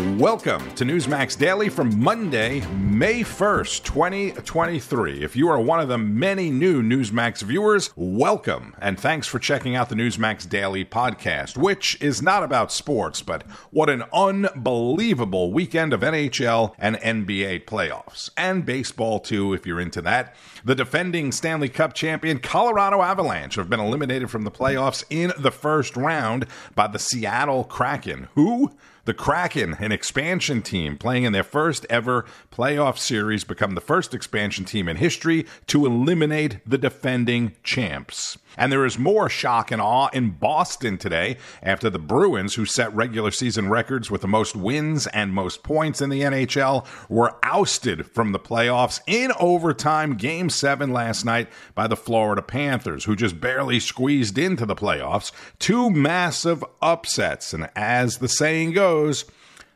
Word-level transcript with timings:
Welcome 0.00 0.74
to 0.76 0.84
Newsmax 0.86 1.36
Daily 1.36 1.68
from 1.68 2.02
Monday, 2.02 2.66
May 2.68 3.20
1st, 3.20 3.84
2023. 3.84 5.22
If 5.22 5.36
you 5.36 5.50
are 5.50 5.60
one 5.60 5.78
of 5.78 5.88
the 5.88 5.98
many 5.98 6.48
new 6.48 6.82
Newsmax 6.82 7.42
viewers, 7.42 7.90
welcome 7.96 8.74
and 8.80 8.98
thanks 8.98 9.26
for 9.26 9.38
checking 9.38 9.76
out 9.76 9.90
the 9.90 9.94
Newsmax 9.94 10.48
Daily 10.48 10.86
podcast, 10.86 11.58
which 11.58 12.00
is 12.00 12.22
not 12.22 12.42
about 12.42 12.72
sports, 12.72 13.20
but 13.20 13.42
what 13.72 13.90
an 13.90 14.04
unbelievable 14.10 15.52
weekend 15.52 15.92
of 15.92 16.00
NHL 16.00 16.74
and 16.78 16.96
NBA 16.96 17.66
playoffs, 17.66 18.30
and 18.38 18.64
baseball 18.64 19.20
too, 19.20 19.52
if 19.52 19.66
you're 19.66 19.80
into 19.80 20.00
that. 20.00 20.34
The 20.64 20.74
defending 20.74 21.30
Stanley 21.30 21.68
Cup 21.68 21.92
champion 21.92 22.38
Colorado 22.38 23.02
Avalanche 23.02 23.56
have 23.56 23.68
been 23.68 23.80
eliminated 23.80 24.30
from 24.30 24.44
the 24.44 24.50
playoffs 24.50 25.04
in 25.10 25.34
the 25.38 25.50
first 25.50 25.94
round 25.94 26.46
by 26.74 26.86
the 26.86 26.98
Seattle 26.98 27.64
Kraken, 27.64 28.28
who 28.34 28.70
the 29.04 29.14
Kraken, 29.14 29.76
an 29.80 29.92
expansion 29.92 30.62
team 30.62 30.96
playing 30.96 31.24
in 31.24 31.32
their 31.32 31.42
first 31.42 31.86
ever 31.88 32.24
playoff 32.52 32.98
series, 32.98 33.44
become 33.44 33.74
the 33.74 33.80
first 33.80 34.14
expansion 34.14 34.64
team 34.64 34.88
in 34.88 34.96
history 34.96 35.46
to 35.66 35.86
eliminate 35.86 36.58
the 36.66 36.78
defending 36.78 37.54
champs. 37.62 38.38
And 38.56 38.72
there 38.72 38.84
is 38.84 38.98
more 38.98 39.28
shock 39.28 39.70
and 39.70 39.80
awe 39.80 40.08
in 40.12 40.30
Boston 40.32 40.98
today 40.98 41.38
after 41.62 41.88
the 41.88 41.98
Bruins, 41.98 42.54
who 42.54 42.64
set 42.64 42.94
regular 42.94 43.30
season 43.30 43.68
records 43.68 44.10
with 44.10 44.22
the 44.22 44.28
most 44.28 44.56
wins 44.56 45.06
and 45.08 45.32
most 45.32 45.62
points 45.62 46.00
in 46.00 46.10
the 46.10 46.22
NHL, 46.22 46.86
were 47.08 47.36
ousted 47.42 48.06
from 48.06 48.32
the 48.32 48.40
playoffs 48.40 49.00
in 49.06 49.32
overtime 49.38 50.16
game 50.16 50.50
seven 50.50 50.92
last 50.92 51.24
night 51.24 51.48
by 51.74 51.86
the 51.86 51.96
Florida 51.96 52.42
Panthers, 52.42 53.04
who 53.04 53.14
just 53.14 53.40
barely 53.40 53.78
squeezed 53.78 54.36
into 54.36 54.66
the 54.66 54.76
playoffs. 54.76 55.32
Two 55.58 55.88
massive 55.90 56.64
upsets. 56.82 57.54
And 57.54 57.70
as 57.76 58.18
the 58.18 58.28
saying 58.28 58.72
goes, 58.72 58.89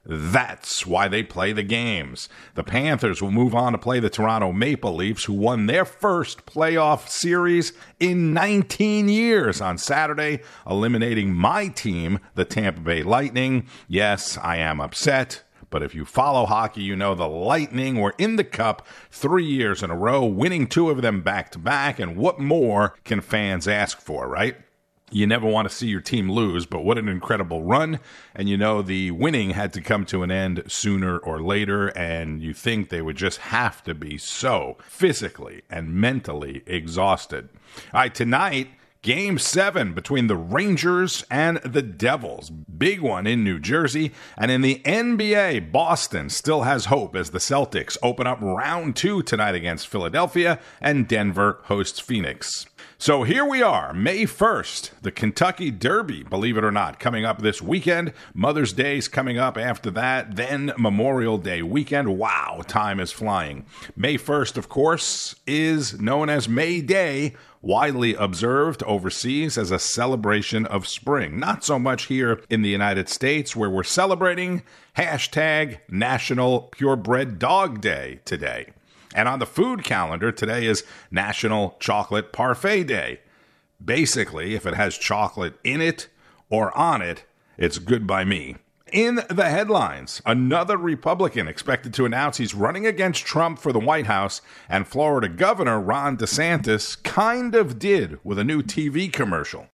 that's 0.06 0.86
why 0.86 1.08
they 1.08 1.22
play 1.22 1.52
the 1.52 1.62
games. 1.62 2.28
The 2.54 2.64
Panthers 2.64 3.22
will 3.22 3.30
move 3.30 3.54
on 3.54 3.72
to 3.72 3.78
play 3.78 4.00
the 4.00 4.10
Toronto 4.10 4.52
Maple 4.52 4.94
Leafs, 4.94 5.24
who 5.24 5.32
won 5.32 5.66
their 5.66 5.86
first 5.86 6.44
playoff 6.44 7.08
series 7.08 7.72
in 7.98 8.34
19 8.34 9.08
years 9.08 9.60
on 9.62 9.78
Saturday, 9.78 10.40
eliminating 10.68 11.32
my 11.32 11.68
team, 11.68 12.18
the 12.34 12.44
Tampa 12.44 12.80
Bay 12.80 13.02
Lightning. 13.02 13.66
Yes, 13.88 14.36
I 14.38 14.56
am 14.56 14.80
upset. 14.80 15.42
But 15.70 15.82
if 15.82 15.94
you 15.94 16.04
follow 16.04 16.46
hockey, 16.46 16.82
you 16.82 16.94
know 16.94 17.14
the 17.14 17.26
Lightning 17.26 17.98
were 18.00 18.14
in 18.18 18.36
the 18.36 18.44
Cup 18.44 18.86
three 19.10 19.44
years 19.46 19.82
in 19.82 19.90
a 19.90 19.96
row, 19.96 20.24
winning 20.24 20.66
two 20.66 20.90
of 20.90 21.02
them 21.02 21.22
back 21.22 21.50
to 21.52 21.58
back. 21.58 21.98
And 21.98 22.16
what 22.16 22.38
more 22.38 22.94
can 23.04 23.20
fans 23.20 23.66
ask 23.66 23.98
for, 24.00 24.28
right? 24.28 24.56
You 25.14 25.28
never 25.28 25.46
want 25.46 25.68
to 25.68 25.74
see 25.74 25.86
your 25.86 26.00
team 26.00 26.28
lose, 26.28 26.66
but 26.66 26.84
what 26.84 26.98
an 26.98 27.08
incredible 27.08 27.62
run. 27.62 28.00
And 28.34 28.48
you 28.48 28.56
know, 28.56 28.82
the 28.82 29.12
winning 29.12 29.50
had 29.50 29.72
to 29.74 29.80
come 29.80 30.04
to 30.06 30.24
an 30.24 30.32
end 30.32 30.64
sooner 30.66 31.18
or 31.18 31.40
later, 31.40 31.88
and 31.96 32.42
you 32.42 32.52
think 32.52 32.88
they 32.88 33.00
would 33.00 33.16
just 33.16 33.38
have 33.38 33.80
to 33.84 33.94
be 33.94 34.18
so 34.18 34.76
physically 34.82 35.62
and 35.70 35.94
mentally 35.94 36.64
exhausted. 36.66 37.48
All 37.92 38.00
right, 38.00 38.12
tonight, 38.12 38.70
Game 39.02 39.38
seven 39.38 39.92
between 39.92 40.28
the 40.28 40.36
Rangers 40.36 41.26
and 41.30 41.58
the 41.58 41.82
Devils. 41.82 42.48
Big 42.48 43.02
one 43.02 43.26
in 43.26 43.44
New 43.44 43.58
Jersey. 43.58 44.12
And 44.38 44.50
in 44.50 44.62
the 44.62 44.80
NBA, 44.82 45.70
Boston 45.70 46.30
still 46.30 46.62
has 46.62 46.86
hope 46.86 47.14
as 47.14 47.28
the 47.28 47.38
Celtics 47.38 47.98
open 48.02 48.26
up 48.26 48.40
round 48.40 48.96
two 48.96 49.22
tonight 49.22 49.54
against 49.54 49.88
Philadelphia 49.88 50.58
and 50.80 51.06
Denver 51.06 51.58
hosts 51.64 52.00
Phoenix. 52.00 52.64
So 53.04 53.22
here 53.22 53.44
we 53.44 53.62
are, 53.62 53.92
May 53.92 54.22
1st, 54.22 54.92
the 55.02 55.12
Kentucky 55.12 55.70
Derby, 55.70 56.22
believe 56.22 56.56
it 56.56 56.64
or 56.64 56.70
not, 56.70 56.98
coming 56.98 57.26
up 57.26 57.42
this 57.42 57.60
weekend. 57.60 58.14
Mother's 58.32 58.72
Day's 58.72 59.08
coming 59.08 59.36
up 59.36 59.58
after 59.58 59.90
that, 59.90 60.36
then 60.36 60.72
Memorial 60.78 61.36
Day 61.36 61.60
weekend. 61.60 62.16
Wow, 62.16 62.62
time 62.66 62.98
is 62.98 63.12
flying. 63.12 63.66
May 63.94 64.16
1st, 64.16 64.56
of 64.56 64.70
course, 64.70 65.34
is 65.46 66.00
known 66.00 66.30
as 66.30 66.48
May 66.48 66.80
Day 66.80 67.34
widely 67.60 68.14
observed 68.14 68.82
overseas 68.84 69.58
as 69.58 69.70
a 69.70 69.78
celebration 69.78 70.64
of 70.64 70.88
spring. 70.88 71.38
Not 71.38 71.62
so 71.62 71.78
much 71.78 72.04
here 72.04 72.40
in 72.48 72.62
the 72.62 72.70
United 72.70 73.10
States, 73.10 73.54
where 73.54 73.68
we're 73.68 73.82
celebrating 73.82 74.62
hashtag 74.96 75.80
National 75.90 76.70
Purebred 76.72 77.38
Dog 77.38 77.82
Day 77.82 78.20
today. 78.24 78.72
And 79.14 79.28
on 79.28 79.38
the 79.38 79.46
food 79.46 79.84
calendar, 79.84 80.32
today 80.32 80.66
is 80.66 80.82
National 81.10 81.76
Chocolate 81.78 82.32
Parfait 82.32 82.82
Day. 82.82 83.20
Basically, 83.82 84.54
if 84.54 84.66
it 84.66 84.74
has 84.74 84.98
chocolate 84.98 85.54
in 85.62 85.80
it 85.80 86.08
or 86.50 86.76
on 86.76 87.00
it, 87.00 87.24
it's 87.56 87.78
good 87.78 88.06
by 88.06 88.24
me. 88.24 88.56
In 88.92 89.20
the 89.28 89.48
headlines, 89.48 90.20
another 90.26 90.76
Republican 90.76 91.48
expected 91.48 91.94
to 91.94 92.04
announce 92.04 92.36
he's 92.36 92.54
running 92.54 92.86
against 92.86 93.24
Trump 93.24 93.58
for 93.58 93.72
the 93.72 93.80
White 93.80 94.06
House, 94.06 94.40
and 94.68 94.86
Florida 94.86 95.28
Governor 95.28 95.80
Ron 95.80 96.16
DeSantis 96.16 97.02
kind 97.02 97.54
of 97.54 97.78
did 97.78 98.18
with 98.22 98.38
a 98.38 98.44
new 98.44 98.62
TV 98.62 99.12
commercial. 99.12 99.68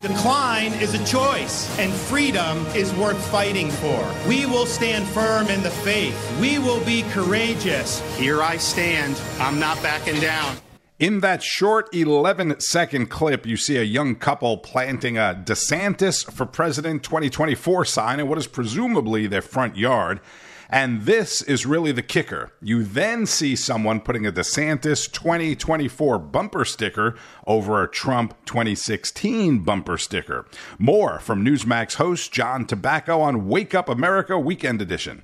Decline 0.00 0.74
is 0.74 0.94
a 0.94 1.04
choice, 1.04 1.76
and 1.76 1.92
freedom 1.92 2.64
is 2.66 2.94
worth 2.94 3.18
fighting 3.32 3.68
for. 3.68 4.14
We 4.28 4.46
will 4.46 4.64
stand 4.64 5.04
firm 5.08 5.48
in 5.48 5.60
the 5.64 5.70
faith. 5.72 6.38
We 6.40 6.60
will 6.60 6.78
be 6.84 7.02
courageous. 7.10 8.00
Here 8.16 8.40
I 8.40 8.58
stand. 8.58 9.20
I'm 9.40 9.58
not 9.58 9.82
backing 9.82 10.20
down. 10.20 10.58
In 11.00 11.18
that 11.18 11.42
short 11.42 11.92
11 11.92 12.60
second 12.60 13.06
clip, 13.06 13.44
you 13.44 13.56
see 13.56 13.76
a 13.76 13.82
young 13.82 14.14
couple 14.14 14.58
planting 14.58 15.18
a 15.18 15.42
DeSantis 15.44 16.30
for 16.30 16.46
President 16.46 17.02
2024 17.02 17.84
sign 17.84 18.20
in 18.20 18.28
what 18.28 18.38
is 18.38 18.46
presumably 18.46 19.26
their 19.26 19.42
front 19.42 19.76
yard. 19.76 20.20
And 20.70 21.02
this 21.02 21.40
is 21.42 21.64
really 21.64 21.92
the 21.92 22.02
kicker. 22.02 22.52
You 22.60 22.82
then 22.82 23.24
see 23.24 23.56
someone 23.56 24.00
putting 24.00 24.26
a 24.26 24.32
DeSantis 24.32 25.10
2024 25.10 26.18
bumper 26.18 26.64
sticker 26.66 27.16
over 27.46 27.82
a 27.82 27.88
Trump 27.88 28.34
2016 28.44 29.60
bumper 29.60 29.96
sticker. 29.96 30.46
More 30.78 31.20
from 31.20 31.44
Newsmax 31.44 31.94
host 31.94 32.32
John 32.32 32.66
Tabacco 32.66 33.20
on 33.20 33.48
Wake 33.48 33.74
Up 33.74 33.88
America 33.88 34.38
Weekend 34.38 34.82
Edition. 34.82 35.22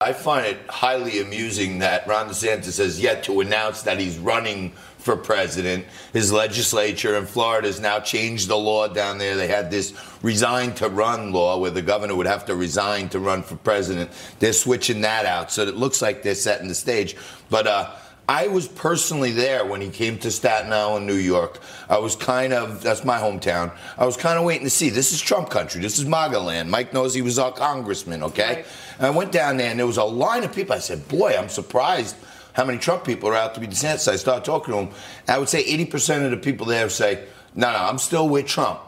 I 0.00 0.12
find 0.12 0.46
it 0.46 0.58
highly 0.68 1.20
amusing 1.20 1.80
that 1.80 2.06
Ron 2.06 2.28
DeSantis 2.28 2.78
has 2.78 3.00
yet 3.00 3.24
to 3.24 3.40
announce 3.40 3.82
that 3.82 3.98
he's 3.98 4.16
running 4.16 4.72
for 4.98 5.16
president. 5.16 5.86
His 6.12 6.32
legislature 6.32 7.16
in 7.16 7.26
Florida 7.26 7.68
has 7.68 7.80
now 7.80 8.00
changed 8.00 8.48
the 8.48 8.56
law 8.56 8.88
down 8.88 9.18
there. 9.18 9.36
They 9.36 9.48
had 9.48 9.70
this 9.70 9.94
resign 10.22 10.74
to 10.74 10.88
run 10.88 11.32
law 11.32 11.58
where 11.58 11.70
the 11.70 11.82
governor 11.82 12.14
would 12.14 12.26
have 12.26 12.44
to 12.46 12.56
resign 12.56 13.08
to 13.10 13.20
run 13.20 13.42
for 13.42 13.56
president. 13.56 14.10
They're 14.38 14.52
switching 14.52 15.00
that 15.02 15.24
out. 15.24 15.50
So 15.50 15.62
it 15.62 15.76
looks 15.76 16.02
like 16.02 16.22
they're 16.22 16.34
setting 16.34 16.68
the 16.68 16.74
stage. 16.74 17.16
But, 17.48 17.66
uh, 17.66 17.90
I 18.30 18.48
was 18.48 18.68
personally 18.68 19.32
there 19.32 19.64
when 19.64 19.80
he 19.80 19.88
came 19.88 20.18
to 20.18 20.30
Staten 20.30 20.70
Island, 20.70 21.06
New 21.06 21.14
York. 21.14 21.60
I 21.88 21.96
was 21.96 22.14
kind 22.14 22.52
of, 22.52 22.82
that's 22.82 23.02
my 23.02 23.18
hometown. 23.18 23.74
I 23.96 24.04
was 24.04 24.18
kind 24.18 24.38
of 24.38 24.44
waiting 24.44 24.64
to 24.64 24.70
see. 24.70 24.90
This 24.90 25.12
is 25.14 25.20
Trump 25.22 25.48
country. 25.48 25.80
This 25.80 25.98
is 25.98 26.04
MAGA 26.04 26.38
land. 26.38 26.70
Mike 26.70 26.92
knows 26.92 27.14
he 27.14 27.22
was 27.22 27.38
our 27.38 27.52
congressman, 27.52 28.22
okay? 28.22 28.56
Right. 28.56 28.66
And 28.98 29.06
I 29.06 29.10
went 29.10 29.32
down 29.32 29.56
there 29.56 29.70
and 29.70 29.78
there 29.78 29.86
was 29.86 29.96
a 29.96 30.04
line 30.04 30.44
of 30.44 30.54
people. 30.54 30.74
I 30.74 30.78
said, 30.78 31.08
boy, 31.08 31.38
I'm 31.38 31.48
surprised 31.48 32.16
how 32.58 32.64
many 32.64 32.76
Trump 32.76 33.04
people 33.04 33.28
are 33.28 33.36
out 33.36 33.54
to 33.54 33.60
be 33.60 33.68
DeSantis. 33.68 34.08
I 34.08 34.16
started 34.16 34.44
talking 34.44 34.74
to 34.74 34.80
them. 34.80 34.90
I 35.28 35.38
would 35.38 35.48
say 35.48 35.62
80% 35.62 36.24
of 36.24 36.32
the 36.32 36.36
people 36.36 36.66
there 36.66 36.88
say, 36.88 37.24
no, 37.54 37.70
no, 37.70 37.78
I'm 37.78 37.98
still 37.98 38.28
with 38.28 38.46
Trump. 38.48 38.80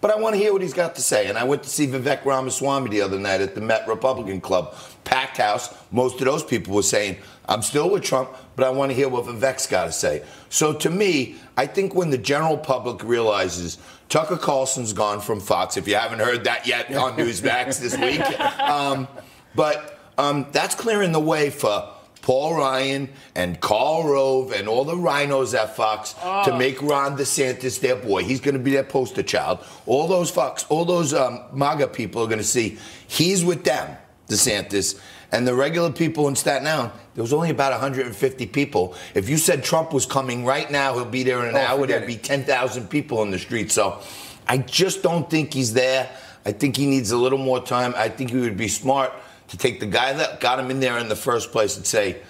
But 0.00 0.12
I 0.12 0.16
want 0.16 0.34
to 0.34 0.40
hear 0.40 0.50
what 0.50 0.62
he's 0.62 0.72
got 0.72 0.94
to 0.94 1.02
say. 1.02 1.26
And 1.26 1.36
I 1.36 1.44
went 1.44 1.62
to 1.64 1.68
see 1.68 1.86
Vivek 1.86 2.24
Ramaswamy 2.24 2.88
the 2.88 3.02
other 3.02 3.18
night 3.18 3.42
at 3.42 3.54
the 3.54 3.60
Met 3.60 3.86
Republican 3.86 4.40
Club. 4.40 4.74
Packed 5.04 5.36
house. 5.36 5.76
Most 5.92 6.20
of 6.20 6.24
those 6.24 6.42
people 6.42 6.74
were 6.74 6.82
saying, 6.82 7.18
I'm 7.46 7.60
still 7.60 7.90
with 7.90 8.02
Trump, 8.02 8.30
but 8.56 8.64
I 8.66 8.70
want 8.70 8.92
to 8.92 8.96
hear 8.96 9.10
what 9.10 9.26
Vivek's 9.26 9.66
got 9.66 9.84
to 9.84 9.92
say. 9.92 10.24
So 10.48 10.72
to 10.72 10.88
me, 10.88 11.36
I 11.58 11.66
think 11.66 11.94
when 11.94 12.08
the 12.08 12.16
general 12.16 12.56
public 12.56 13.04
realizes 13.04 13.76
Tucker 14.08 14.38
Carlson's 14.38 14.94
gone 14.94 15.20
from 15.20 15.40
Fox, 15.40 15.76
if 15.76 15.86
you 15.86 15.96
haven't 15.96 16.20
heard 16.20 16.44
that 16.44 16.66
yet 16.66 16.94
on 16.94 17.12
Newsmax 17.18 17.78
this 17.78 17.94
week, 17.98 18.40
um, 18.58 19.06
but 19.54 20.00
um, 20.16 20.46
that's 20.52 20.74
clearing 20.74 21.12
the 21.12 21.20
way 21.20 21.50
for 21.50 21.92
Paul 22.28 22.56
Ryan 22.56 23.08
and 23.34 23.58
Karl 23.58 24.06
Rove 24.06 24.52
and 24.52 24.68
all 24.68 24.84
the 24.84 24.92
RINOs 24.92 25.58
at 25.58 25.74
Fox 25.74 26.14
oh. 26.22 26.44
to 26.44 26.58
make 26.58 26.82
Ron 26.82 27.16
DeSantis 27.16 27.80
their 27.80 27.96
boy. 27.96 28.22
He's 28.22 28.42
going 28.42 28.52
to 28.52 28.60
be 28.60 28.70
their 28.70 28.84
poster 28.84 29.22
child. 29.22 29.60
All 29.86 30.06
those 30.06 30.30
Fox, 30.30 30.66
all 30.68 30.84
those 30.84 31.14
um, 31.14 31.40
MAGA 31.54 31.88
people 31.88 32.22
are 32.22 32.26
going 32.26 32.36
to 32.36 32.44
see 32.44 32.76
he's 33.06 33.46
with 33.46 33.64
them, 33.64 33.96
DeSantis. 34.28 35.00
And 35.32 35.48
the 35.48 35.54
regular 35.54 35.90
people 35.90 36.28
in 36.28 36.36
Staten 36.36 36.68
Island, 36.68 36.92
there 37.14 37.22
was 37.22 37.32
only 37.32 37.48
about 37.48 37.72
150 37.72 38.44
people. 38.48 38.94
If 39.14 39.30
you 39.30 39.38
said 39.38 39.64
Trump 39.64 39.94
was 39.94 40.04
coming 40.04 40.44
right 40.44 40.70
now, 40.70 40.92
he'll 40.92 41.06
be 41.06 41.22
there 41.22 41.40
in 41.40 41.48
an 41.48 41.56
oh, 41.56 41.60
hour, 41.60 41.86
there'd 41.86 42.06
be 42.06 42.16
10,000 42.16 42.90
people 42.90 43.22
in 43.22 43.30
the 43.30 43.38
street. 43.38 43.72
So 43.72 44.02
I 44.46 44.58
just 44.58 45.02
don't 45.02 45.30
think 45.30 45.54
he's 45.54 45.72
there. 45.72 46.10
I 46.44 46.52
think 46.52 46.76
he 46.76 46.84
needs 46.84 47.10
a 47.10 47.16
little 47.16 47.38
more 47.38 47.62
time. 47.62 47.94
I 47.96 48.10
think 48.10 48.32
he 48.32 48.36
would 48.36 48.58
be 48.58 48.68
smart 48.68 49.14
to 49.48 49.56
take 49.56 49.80
the 49.80 49.86
guy 49.86 50.12
that 50.12 50.40
got 50.40 50.58
him 50.60 50.70
in 50.70 50.80
there 50.80 50.98
in 50.98 51.08
the 51.08 51.16
first 51.16 51.52
place 51.52 51.76
and 51.76 51.86
say, 51.86 52.20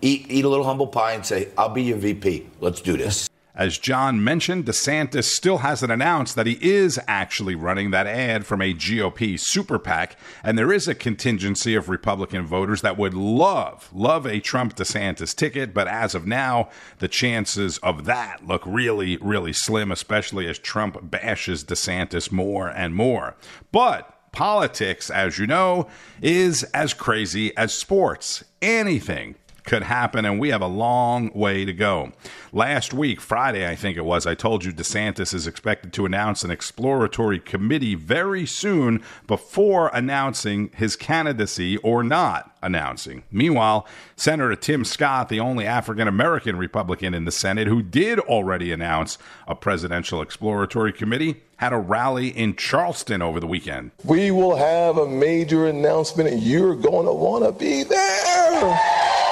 eat, 0.00 0.26
eat 0.28 0.44
a 0.44 0.48
little 0.48 0.64
humble 0.64 0.86
pie 0.86 1.12
and 1.12 1.24
say, 1.24 1.48
I'll 1.56 1.68
be 1.68 1.82
your 1.82 1.98
VP. 1.98 2.46
Let's 2.60 2.80
do 2.80 2.96
this. 2.96 3.28
As 3.58 3.76
John 3.76 4.22
mentioned, 4.22 4.66
DeSantis 4.66 5.24
still 5.24 5.58
hasn't 5.58 5.90
announced 5.90 6.36
that 6.36 6.46
he 6.46 6.58
is 6.60 7.00
actually 7.08 7.56
running 7.56 7.90
that 7.90 8.06
ad 8.06 8.46
from 8.46 8.62
a 8.62 8.72
GOP 8.72 9.36
super 9.36 9.80
PAC, 9.80 10.16
and 10.44 10.56
there 10.56 10.72
is 10.72 10.86
a 10.86 10.94
contingency 10.94 11.74
of 11.74 11.88
Republican 11.88 12.46
voters 12.46 12.82
that 12.82 12.96
would 12.96 13.14
love, 13.14 13.90
love 13.92 14.26
a 14.26 14.38
Trump 14.38 14.76
DeSantis 14.76 15.34
ticket, 15.34 15.74
but 15.74 15.88
as 15.88 16.14
of 16.14 16.24
now, 16.24 16.68
the 17.00 17.08
chances 17.08 17.78
of 17.78 18.04
that 18.04 18.46
look 18.46 18.62
really, 18.64 19.16
really 19.16 19.52
slim, 19.52 19.90
especially 19.90 20.46
as 20.46 20.60
Trump 20.60 21.10
bashes 21.10 21.64
DeSantis 21.64 22.30
more 22.30 22.68
and 22.68 22.94
more. 22.94 23.34
But 23.72 24.17
politics, 24.32 25.10
as 25.10 25.38
you 25.38 25.46
know, 25.46 25.88
is 26.20 26.64
as 26.74 26.94
crazy 26.94 27.56
as 27.56 27.72
sports. 27.72 28.44
Anything 28.60 29.34
could 29.68 29.82
happen, 29.82 30.24
and 30.24 30.40
we 30.40 30.48
have 30.48 30.62
a 30.62 30.66
long 30.66 31.30
way 31.34 31.66
to 31.66 31.74
go. 31.74 32.10
Last 32.52 32.94
week, 32.94 33.20
Friday, 33.20 33.68
I 33.68 33.76
think 33.76 33.98
it 33.98 34.04
was, 34.04 34.26
I 34.26 34.34
told 34.34 34.64
you 34.64 34.72
DeSantis 34.72 35.34
is 35.34 35.46
expected 35.46 35.92
to 35.92 36.06
announce 36.06 36.42
an 36.42 36.50
exploratory 36.50 37.38
committee 37.38 37.94
very 37.94 38.46
soon 38.46 39.02
before 39.26 39.90
announcing 39.92 40.70
his 40.74 40.96
candidacy 40.96 41.76
or 41.78 42.02
not 42.02 42.56
announcing. 42.62 43.24
Meanwhile, 43.30 43.86
Senator 44.16 44.56
Tim 44.56 44.86
Scott, 44.86 45.28
the 45.28 45.38
only 45.38 45.66
African 45.66 46.08
American 46.08 46.56
Republican 46.56 47.12
in 47.12 47.26
the 47.26 47.30
Senate 47.30 47.68
who 47.68 47.82
did 47.82 48.18
already 48.20 48.72
announce 48.72 49.18
a 49.46 49.54
presidential 49.54 50.22
exploratory 50.22 50.94
committee, 50.94 51.42
had 51.58 51.74
a 51.74 51.78
rally 51.78 52.28
in 52.28 52.56
Charleston 52.56 53.20
over 53.20 53.38
the 53.38 53.46
weekend. 53.46 53.90
We 54.02 54.30
will 54.30 54.56
have 54.56 54.96
a 54.96 55.06
major 55.06 55.66
announcement, 55.66 56.30
and 56.30 56.42
you're 56.42 56.74
going 56.74 57.04
to 57.04 57.12
want 57.12 57.44
to 57.44 57.52
be 57.52 57.82
there. 57.82 59.27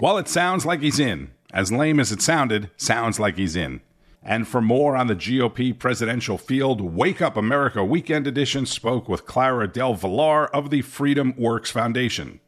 Well, 0.00 0.16
it 0.16 0.28
sounds 0.28 0.64
like 0.64 0.80
he's 0.80 0.98
in. 0.98 1.30
As 1.52 1.70
lame 1.70 2.00
as 2.00 2.10
it 2.10 2.22
sounded, 2.22 2.70
sounds 2.78 3.20
like 3.20 3.36
he's 3.36 3.54
in. 3.54 3.82
And 4.22 4.48
for 4.48 4.62
more 4.62 4.96
on 4.96 5.08
the 5.08 5.14
GOP 5.14 5.78
presidential 5.78 6.38
field, 6.38 6.80
Wake 6.80 7.20
Up 7.20 7.36
America 7.36 7.84
Weekend 7.84 8.26
Edition 8.26 8.64
spoke 8.64 9.10
with 9.10 9.26
Clara 9.26 9.68
Del 9.68 9.92
Villar 9.92 10.46
of 10.54 10.70
the 10.70 10.80
Freedom 10.80 11.34
Works 11.36 11.70
Foundation. 11.70 12.40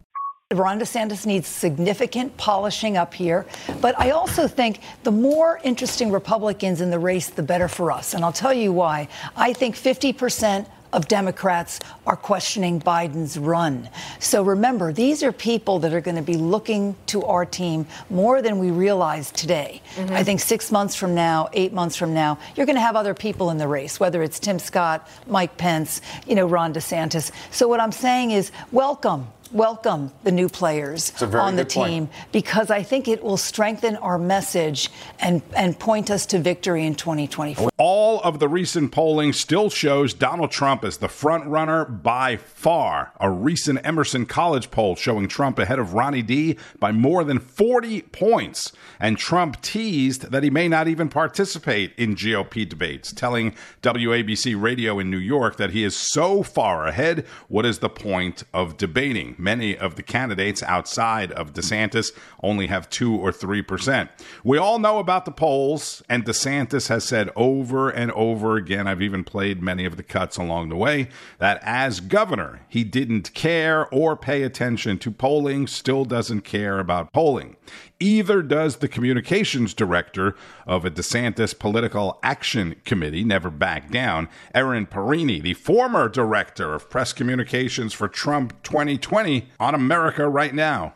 Ron 0.50 0.81
DeSantis 0.81 1.26
needs 1.26 1.46
significant 1.46 2.34
polishing 2.38 2.96
up 2.96 3.12
here. 3.12 3.44
But 3.82 3.99
I 4.00 4.10
also 4.10 4.49
think 4.49 4.81
the 5.02 5.12
more 5.12 5.60
interesting 5.62 6.10
Republicans 6.10 6.81
in 6.81 6.90
the 6.90 6.99
race, 6.99 7.28
the 7.28 7.43
better 7.43 7.69
for 7.69 7.93
us. 7.93 8.14
And 8.14 8.25
I'll 8.25 8.32
tell 8.32 8.54
you 8.54 8.72
why. 8.72 9.08
I 9.37 9.52
think 9.52 9.76
50% 9.76 10.66
of 10.92 11.08
Democrats 11.08 11.80
are 12.06 12.16
questioning 12.16 12.80
Biden's 12.80 13.38
run. 13.38 13.88
So 14.18 14.42
remember, 14.42 14.92
these 14.92 15.22
are 15.22 15.32
people 15.32 15.78
that 15.80 15.92
are 15.92 16.00
going 16.00 16.16
to 16.16 16.22
be 16.22 16.36
looking 16.36 16.96
to 17.06 17.24
our 17.24 17.44
team 17.44 17.86
more 18.10 18.42
than 18.42 18.58
we 18.58 18.70
realize 18.70 19.30
today. 19.30 19.82
Mm-hmm. 19.96 20.14
I 20.14 20.24
think 20.24 20.40
six 20.40 20.70
months 20.70 20.94
from 20.94 21.14
now, 21.14 21.48
eight 21.52 21.72
months 21.72 21.96
from 21.96 22.14
now, 22.14 22.38
you're 22.56 22.66
going 22.66 22.76
to 22.76 22.82
have 22.82 22.96
other 22.96 23.14
people 23.14 23.50
in 23.50 23.58
the 23.58 23.68
race, 23.68 23.98
whether 23.98 24.22
it's 24.22 24.38
Tim 24.38 24.58
Scott, 24.58 25.08
Mike 25.26 25.56
Pence, 25.56 26.00
you 26.26 26.34
know, 26.34 26.46
Ron 26.46 26.74
DeSantis. 26.74 27.30
So 27.50 27.68
what 27.68 27.80
I'm 27.80 27.92
saying 27.92 28.32
is 28.32 28.52
welcome 28.70 29.26
welcome 29.52 30.12
the 30.25 30.32
new 30.32 30.49
players 30.49 31.12
on 31.22 31.56
the 31.56 31.64
team 31.64 32.06
point. 32.06 32.32
because 32.32 32.70
I 32.70 32.82
think 32.82 33.08
it 33.08 33.22
will 33.22 33.37
strengthen 33.37 33.96
our 33.96 34.19
message 34.19 34.90
and, 35.20 35.43
and 35.54 35.78
point 35.78 36.10
us 36.10 36.26
to 36.26 36.38
victory 36.38 36.87
in 36.87 36.94
2024. 36.94 37.70
All 37.78 38.20
of 38.22 38.38
the 38.38 38.49
recent 38.49 38.93
polling 38.93 39.32
still 39.32 39.69
shows 39.69 40.14
Donald 40.14 40.50
Trump 40.50 40.84
as 40.84 40.99
the 40.99 41.08
front 41.08 41.46
runner 41.46 41.84
by 41.84 42.37
far. 42.37 43.12
A 43.20 43.31
recent 43.31 43.81
Emerson 43.84 44.26
College 44.26 44.70
poll 44.70 44.96
showing 44.96 45.28
Trump 45.28 45.58
ahead 45.58 45.78
of 45.78 45.94
Ronnie 45.94 46.22
D 46.22 46.56
by 46.78 46.93
more 46.93 47.25
than 47.25 47.38
40 47.38 48.02
points. 48.02 48.72
And 48.99 49.19
Trump 49.19 49.60
teased 49.62 50.31
that 50.31 50.43
he 50.43 50.50
may 50.50 50.69
not 50.69 50.88
even 50.88 51.08
participate 51.08 51.93
in 51.96 52.14
GOP 52.14 52.69
debates, 52.69 53.12
telling 53.12 53.54
WABC 53.82 54.60
Radio 54.60 54.99
in 54.99 55.10
New 55.10 55.19
York 55.19 55.56
that 55.56 55.70
he 55.70 55.84
is 55.84 55.96
so 55.96 56.43
far 56.43 56.87
ahead. 56.87 57.26
What 57.49 57.66
is 57.66 57.81
the 57.81 57.88
point 57.90 58.44
of 58.54 58.76
debating? 58.76 59.34
Many 59.42 59.76
of 59.76 59.96
the 59.96 60.02
candidates 60.02 60.62
outside 60.62 61.32
of 61.32 61.52
DeSantis 61.52 62.12
only 62.42 62.68
have 62.68 62.88
2 62.88 63.16
or 63.16 63.32
3%. 63.32 64.08
We 64.44 64.56
all 64.56 64.78
know 64.78 64.98
about 64.98 65.24
the 65.24 65.32
polls, 65.32 66.02
and 66.08 66.24
DeSantis 66.24 66.88
has 66.88 67.04
said 67.04 67.28
over 67.34 67.90
and 67.90 68.12
over 68.12 68.56
again, 68.56 68.86
I've 68.86 69.02
even 69.02 69.24
played 69.24 69.60
many 69.62 69.84
of 69.84 69.96
the 69.96 70.04
cuts 70.04 70.36
along 70.36 70.68
the 70.68 70.76
way, 70.76 71.08
that 71.38 71.58
as 71.62 71.98
governor, 72.00 72.60
he 72.68 72.84
didn't 72.84 73.34
care 73.34 73.88
or 73.92 74.16
pay 74.16 74.42
attention 74.44 74.98
to 74.98 75.10
polling, 75.10 75.66
still 75.66 76.04
doesn't 76.04 76.42
care 76.42 76.78
about 76.78 77.12
polling. 77.12 77.56
Either 77.98 78.42
does 78.42 78.76
the 78.76 78.88
communications 78.88 79.74
director 79.74 80.34
of 80.66 80.84
a 80.84 80.90
DeSantis 80.90 81.56
Political 81.56 82.18
Action 82.22 82.74
Committee, 82.84 83.22
Never 83.22 83.48
Back 83.48 83.90
Down, 83.92 84.28
Erin 84.54 84.86
Perrine, 84.86 85.40
the 85.40 85.54
former 85.54 86.08
director 86.08 86.74
of 86.74 86.90
press 86.90 87.12
communications 87.12 87.92
for 87.92 88.08
Trump 88.08 88.60
2020 88.64 89.31
on 89.58 89.75
America 89.75 90.29
Right 90.29 90.55
Now. 90.55 90.94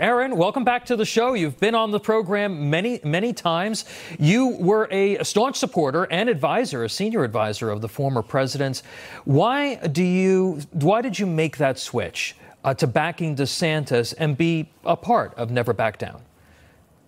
Erin, 0.00 0.36
welcome 0.36 0.62
back 0.62 0.86
to 0.86 0.94
the 0.94 1.04
show. 1.04 1.34
You've 1.34 1.58
been 1.58 1.74
on 1.74 1.90
the 1.90 1.98
program 1.98 2.70
many, 2.70 3.00
many 3.02 3.32
times. 3.32 3.84
You 4.16 4.50
were 4.50 4.86
a 4.92 5.24
staunch 5.24 5.56
supporter 5.56 6.04
and 6.04 6.28
advisor, 6.28 6.84
a 6.84 6.88
senior 6.88 7.24
advisor 7.24 7.68
of 7.68 7.80
the 7.80 7.88
former 7.88 8.22
presidents. 8.22 8.84
Why 9.24 9.74
do 9.74 10.04
you? 10.04 10.60
Why 10.70 11.00
did 11.00 11.18
you 11.18 11.26
make 11.26 11.56
that 11.56 11.80
switch 11.80 12.36
uh, 12.62 12.74
to 12.74 12.86
backing 12.86 13.34
DeSantis 13.34 14.14
and 14.16 14.38
be 14.38 14.70
a 14.84 14.96
part 14.96 15.34
of 15.34 15.50
Never 15.50 15.72
Back 15.72 15.98
Down? 15.98 16.22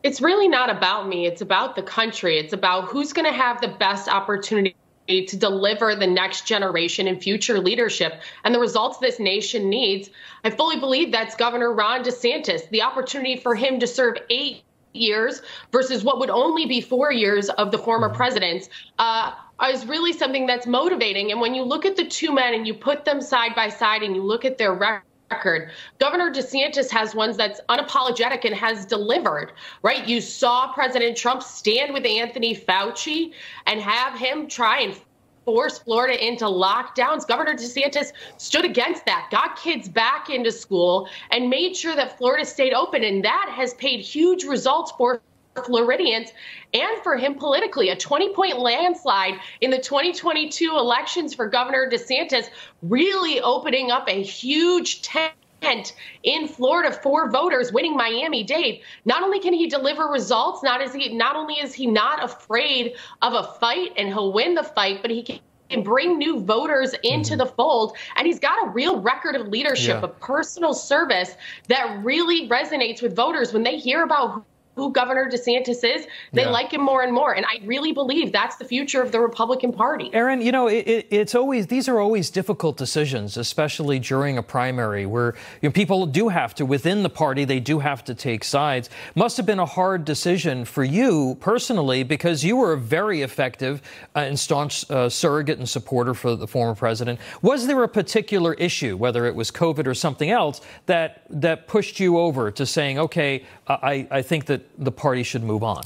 It's 0.02 0.20
really 0.20 0.48
not 0.48 0.68
about 0.68 1.06
me. 1.06 1.26
It's 1.26 1.42
about 1.42 1.76
the 1.76 1.82
country. 1.82 2.38
It's 2.38 2.54
about 2.54 2.88
who's 2.88 3.12
going 3.12 3.30
to 3.30 3.38
have 3.38 3.60
the 3.60 3.68
best 3.68 4.08
opportunity 4.08 4.74
to 5.10 5.36
deliver 5.36 5.94
the 5.94 6.06
next 6.06 6.46
generation 6.46 7.08
and 7.08 7.22
future 7.22 7.58
leadership 7.58 8.20
and 8.44 8.54
the 8.54 8.60
results 8.60 8.98
this 8.98 9.18
nation 9.18 9.68
needs. 9.68 10.10
I 10.44 10.50
fully 10.50 10.78
believe 10.78 11.10
that's 11.10 11.34
Governor 11.34 11.72
Ron 11.72 12.04
DeSantis. 12.04 12.68
The 12.70 12.82
opportunity 12.82 13.36
for 13.36 13.54
him 13.54 13.80
to 13.80 13.86
serve 13.86 14.16
eight 14.30 14.62
years 14.92 15.42
versus 15.72 16.02
what 16.04 16.18
would 16.18 16.30
only 16.30 16.66
be 16.66 16.80
four 16.80 17.12
years 17.12 17.48
of 17.48 17.70
the 17.70 17.78
former 17.78 18.08
presidents 18.08 18.68
uh, 18.98 19.32
is 19.68 19.86
really 19.86 20.12
something 20.12 20.46
that's 20.46 20.66
motivating. 20.66 21.32
And 21.32 21.40
when 21.40 21.54
you 21.54 21.62
look 21.62 21.84
at 21.84 21.96
the 21.96 22.06
two 22.06 22.32
men 22.32 22.54
and 22.54 22.66
you 22.66 22.74
put 22.74 23.04
them 23.04 23.20
side 23.20 23.54
by 23.54 23.68
side 23.68 24.02
and 24.02 24.14
you 24.14 24.22
look 24.22 24.44
at 24.44 24.58
their 24.58 24.72
record, 24.72 25.02
record. 25.30 25.70
Governor 25.98 26.32
DeSantis 26.32 26.90
has 26.90 27.14
ones 27.14 27.36
that's 27.36 27.60
unapologetic 27.68 28.44
and 28.44 28.54
has 28.54 28.84
delivered, 28.84 29.52
right? 29.82 30.06
You 30.06 30.20
saw 30.20 30.72
President 30.72 31.16
Trump 31.16 31.42
stand 31.42 31.94
with 31.94 32.04
Anthony 32.04 32.54
Fauci 32.54 33.32
and 33.66 33.80
have 33.80 34.18
him 34.18 34.48
try 34.48 34.80
and 34.80 35.00
force 35.44 35.78
Florida 35.78 36.26
into 36.26 36.44
lockdowns. 36.44 37.26
Governor 37.26 37.54
DeSantis 37.54 38.12
stood 38.36 38.64
against 38.64 39.06
that, 39.06 39.28
got 39.30 39.56
kids 39.56 39.88
back 39.88 40.30
into 40.30 40.52
school, 40.52 41.08
and 41.30 41.48
made 41.48 41.74
sure 41.74 41.96
that 41.96 42.18
Florida 42.18 42.44
stayed 42.44 42.72
open. 42.74 43.04
And 43.04 43.24
that 43.24 43.50
has 43.54 43.74
paid 43.74 44.00
huge 44.00 44.44
results 44.44 44.92
for 44.98 45.20
Floridians 45.64 46.30
and 46.72 47.02
for 47.02 47.16
him 47.16 47.34
politically. 47.34 47.88
A 47.88 47.96
20 47.96 48.34
point 48.34 48.58
landslide 48.58 49.34
in 49.60 49.70
the 49.70 49.78
2022 49.78 50.76
elections 50.76 51.34
for 51.34 51.48
Governor 51.48 51.88
DeSantis, 51.90 52.46
really 52.82 53.40
opening 53.40 53.90
up 53.90 54.08
a 54.08 54.22
huge 54.22 55.02
tent 55.02 55.94
in 56.22 56.48
Florida 56.48 56.92
for 56.92 57.30
voters 57.30 57.72
winning 57.72 57.96
Miami 57.96 58.44
Dade. 58.44 58.80
Not 59.04 59.22
only 59.22 59.40
can 59.40 59.52
he 59.52 59.68
deliver 59.68 60.04
results, 60.06 60.62
not 60.62 60.80
is 60.80 60.94
he 60.94 61.14
not 61.14 61.36
only 61.36 61.54
is 61.54 61.74
he 61.74 61.86
not 61.86 62.24
afraid 62.24 62.94
of 63.20 63.34
a 63.34 63.42
fight 63.42 63.92
and 63.96 64.08
he'll 64.08 64.32
win 64.32 64.54
the 64.54 64.62
fight, 64.62 65.02
but 65.02 65.10
he 65.10 65.22
can 65.22 65.40
and 65.72 65.84
bring 65.84 66.18
new 66.18 66.40
voters 66.40 66.94
into 67.04 67.30
mm-hmm. 67.30 67.38
the 67.38 67.46
fold. 67.46 67.96
And 68.16 68.26
he's 68.26 68.40
got 68.40 68.66
a 68.66 68.70
real 68.70 69.00
record 69.00 69.36
of 69.36 69.46
leadership, 69.46 70.00
yeah. 70.00 70.04
a 70.04 70.08
personal 70.08 70.74
service 70.74 71.36
that 71.68 72.02
really 72.04 72.48
resonates 72.48 73.00
with 73.00 73.14
voters 73.14 73.52
when 73.52 73.62
they 73.62 73.78
hear 73.78 74.02
about 74.02 74.44
who 74.80 74.92
Governor 74.92 75.30
DeSantis 75.30 75.84
is, 75.84 76.06
they 76.32 76.42
yeah. 76.42 76.50
like 76.50 76.72
him 76.72 76.82
more 76.82 77.02
and 77.02 77.12
more. 77.12 77.34
And 77.34 77.46
I 77.46 77.60
really 77.64 77.92
believe 77.92 78.32
that's 78.32 78.56
the 78.56 78.64
future 78.64 79.02
of 79.02 79.12
the 79.12 79.20
Republican 79.20 79.72
Party. 79.72 80.10
Erin, 80.12 80.40
you 80.40 80.52
know, 80.52 80.66
it, 80.66 81.06
it's 81.10 81.34
always, 81.34 81.66
these 81.66 81.88
are 81.88 82.00
always 82.00 82.30
difficult 82.30 82.76
decisions, 82.76 83.36
especially 83.36 83.98
during 83.98 84.38
a 84.38 84.42
primary 84.42 85.06
where 85.06 85.34
you 85.60 85.68
know, 85.68 85.72
people 85.72 86.06
do 86.06 86.28
have 86.28 86.54
to, 86.54 86.66
within 86.66 87.02
the 87.02 87.10
party, 87.10 87.44
they 87.44 87.60
do 87.60 87.78
have 87.78 88.04
to 88.04 88.14
take 88.14 88.42
sides. 88.44 88.90
Must 89.14 89.36
have 89.36 89.46
been 89.46 89.58
a 89.58 89.66
hard 89.66 90.04
decision 90.04 90.64
for 90.64 90.84
you 90.84 91.36
personally 91.40 92.02
because 92.02 92.42
you 92.42 92.56
were 92.56 92.72
a 92.72 92.78
very 92.78 93.22
effective 93.22 93.82
uh, 94.16 94.20
and 94.20 94.38
staunch 94.38 94.90
uh, 94.90 95.08
surrogate 95.08 95.58
and 95.58 95.68
supporter 95.68 96.14
for 96.14 96.36
the 96.36 96.46
former 96.46 96.74
president. 96.74 97.20
Was 97.42 97.66
there 97.66 97.82
a 97.82 97.88
particular 97.88 98.54
issue, 98.54 98.96
whether 98.96 99.26
it 99.26 99.34
was 99.34 99.50
COVID 99.50 99.86
or 99.86 99.94
something 99.94 100.30
else, 100.30 100.60
that, 100.86 101.22
that 101.28 101.68
pushed 101.68 102.00
you 102.00 102.18
over 102.18 102.50
to 102.50 102.64
saying, 102.64 102.98
okay, 102.98 103.44
I, 103.68 104.06
I 104.10 104.22
think 104.22 104.46
that 104.46 104.62
the 104.78 104.92
party 104.92 105.22
should 105.22 105.42
move 105.42 105.62
on? 105.62 105.84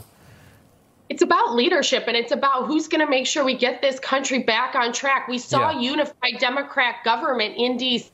It's 1.09 1.23
about 1.23 1.55
leadership 1.55 2.05
and 2.07 2.17
it's 2.17 2.33
about 2.33 2.67
who's 2.67 2.89
going 2.89 3.05
to 3.05 3.11
make 3.11 3.27
sure 3.27 3.45
we 3.45 3.57
get 3.57 3.83
this 3.83 4.01
country 4.01 4.43
back 4.43 4.75
on 4.75 4.93
track. 4.93 5.29
We 5.29 5.39
saw 5.39 5.71
yeah. 5.71 5.81
unified 5.81 6.39
Democrat 6.39 6.97
government 7.05 7.55
in 7.57 7.77
D.C 7.77 8.11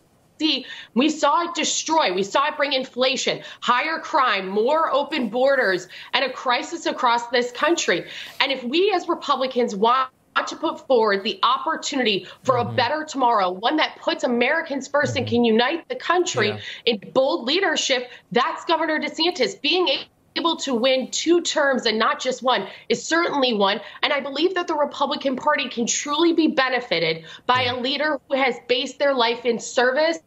we 0.95 1.09
saw 1.09 1.49
it 1.49 1.55
destroy, 1.55 2.13
we 2.13 2.23
saw 2.23 2.49
it 2.49 2.57
bring 2.57 2.73
inflation, 2.73 3.43
higher 3.61 3.99
crime, 3.99 4.49
more 4.49 4.91
open 4.93 5.29
borders, 5.29 5.89
and 6.15 6.25
a 6.25 6.33
crisis 6.33 6.87
across 6.87 7.29
this 7.29 7.53
country. 7.53 8.07
And 8.41 8.51
if 8.51 8.65
we 8.65 8.93
as 8.95 9.09
Republicans 9.09 9.75
want 9.77 10.09
to 10.47 10.57
put 10.57 10.87
forward 10.87 11.23
the 11.25 11.39
opportunity 11.43 12.27
for 12.45 12.55
mm-hmm. 12.55 12.71
a 12.71 12.75
better 12.75 13.05
tomorrow, 13.05 13.51
one 13.51 13.77
that 13.77 13.97
puts 14.01 14.25
Americans 14.25 14.89
1st 14.89 15.03
mm-hmm. 15.03 15.19
and 15.19 15.27
can 15.27 15.45
unite 15.45 15.89
the 15.89 15.97
country 15.97 16.49
yeah. 16.49 16.59
in 16.87 16.99
bold 17.13 17.47
leadership. 17.47 18.11
That's 18.33 18.65
Governor 18.65 18.99
DeSantis 18.99 19.61
being 19.61 19.89
able 19.89 20.05
to 20.35 20.75
win 20.75 21.11
two 21.11 21.41
terms 21.43 21.87
and 21.87 21.99
not 21.99 22.21
just 22.21 22.43
one 22.43 22.67
is 22.89 23.05
certainly 23.05 23.55
one. 23.55 23.81
And 24.03 24.13
I 24.13 24.21
believe 24.21 24.55
that 24.55 24.67
the 24.67 24.75
Republican 24.75 25.37
Party 25.37 25.69
can 25.69 25.87
truly 25.87 26.33
be 26.33 26.49
benefited 26.49 27.25
by 27.47 27.65
a 27.65 27.79
leader 27.79 28.21
who 28.29 28.37
has 28.37 28.57
based 28.69 28.99
their 28.99 29.15
life 29.15 29.45
in 29.45 29.59
service 29.59 30.19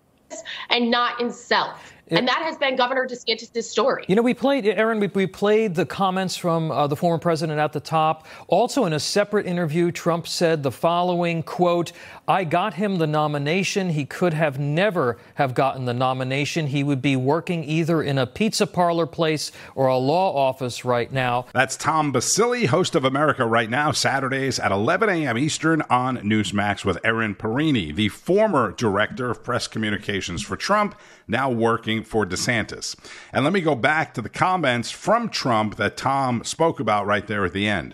and 0.70 0.90
not 0.90 1.22
in 1.22 1.32
self. 1.32 1.93
And 2.08 2.28
that 2.28 2.42
has 2.44 2.58
been 2.58 2.76
Governor 2.76 3.08
DeSantis' 3.08 3.64
story. 3.64 4.06
You 4.08 4.16
know, 4.16 4.22
we 4.22 4.34
played, 4.34 4.66
Erin, 4.66 5.00
we, 5.00 5.08
we 5.08 5.26
played 5.26 5.76
the 5.76 5.86
comments 5.86 6.36
from 6.36 6.70
uh, 6.70 6.88
the 6.88 6.96
former 6.96 7.18
president 7.18 7.60
at 7.60 7.72
the 7.72 7.80
top. 7.80 8.28
Also, 8.48 8.86
in 8.86 8.94
a 8.94 9.00
separate 9.00 9.46
interview, 9.46 9.92
Trump 9.92 10.28
said 10.28 10.64
the 10.64 10.72
following 10.72 11.44
quote, 11.44 11.94
I 12.28 12.44
got 12.44 12.74
him 12.74 12.98
the 12.98 13.08
nomination. 13.08 13.90
He 13.90 14.06
could 14.06 14.34
have 14.34 14.60
never 14.60 15.18
have 15.36 15.54
gotten 15.54 15.86
the 15.86 15.94
nomination. 15.94 16.68
He 16.68 16.84
would 16.84 17.02
be 17.02 17.16
working 17.16 17.64
either 17.64 18.02
in 18.04 18.18
a 18.18 18.28
pizza 18.28 18.68
parlor 18.68 19.06
place 19.06 19.52
or 19.76 19.88
a 19.88 19.98
law 19.98 20.34
office 20.36 20.86
right 20.86 21.12
now. 21.12 21.46
That's 21.54 21.78
Tom 21.78 22.12
Basile, 22.12 22.68
host 22.68 22.96
of 22.96 23.06
America 23.06 23.46
Right 23.46 23.70
Now, 23.70 23.92
Saturdays 23.92 24.60
at 24.60 24.72
11 24.72 25.10
a.m. 25.10 25.38
Eastern 25.38 25.82
on 25.84 26.18
Newsmax 26.18 26.86
with 26.86 26.98
Erin 27.04 27.36
Perrine, 27.36 27.96
the 27.96 28.10
former 28.10 28.72
director 28.72 29.30
of 29.30 29.44
press 29.44 29.68
communications 29.68 30.42
for 30.42 30.56
Trump 30.56 30.96
now 31.28 31.50
working 31.50 31.93
for 32.02 32.26
DeSantis. 32.26 32.96
And 33.34 33.44
let 33.44 33.52
me 33.52 33.60
go 33.60 33.76
back 33.76 34.14
to 34.14 34.22
the 34.22 34.30
comments 34.30 34.90
from 34.90 35.28
Trump 35.28 35.76
that 35.76 35.98
Tom 35.98 36.44
spoke 36.46 36.80
about 36.80 37.06
right 37.06 37.28
there 37.28 37.44
at 37.44 37.52
the 37.52 37.68
end. 37.68 37.94